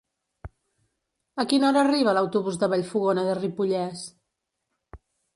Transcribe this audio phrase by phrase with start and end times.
[1.41, 4.01] A quina hora arriba l'autobús de Vallfogona de Ripollès?